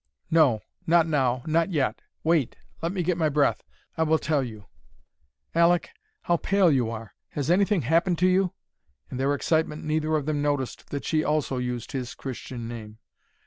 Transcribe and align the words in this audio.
"No; 0.31 0.61
not 0.87 1.05
now; 1.05 1.43
not 1.45 1.69
yet! 1.69 2.01
Wait, 2.23 2.55
let 2.81 2.91
me 2.91 3.03
get 3.03 3.19
my 3.19 3.29
breath 3.29 3.63
I 3.95 4.01
will 4.01 4.17
tell 4.17 4.41
you. 4.41 4.65
Aleck, 5.53 5.91
how 6.23 6.37
pale 6.37 6.71
you 6.71 6.89
are! 6.89 7.13
Has 7.33 7.51
anything 7.51 7.83
happened 7.83 8.17
to 8.17 8.27
you?" 8.27 8.51
In 9.11 9.17
their 9.17 9.35
excitement 9.35 9.83
neither 9.83 10.15
of 10.15 10.25
them 10.25 10.41
noticed 10.41 10.89
that 10.89 11.05
she 11.05 11.23
also 11.23 11.59
used 11.59 11.91
his 11.91 12.15
Christian 12.15 12.67
name. 12.67 12.97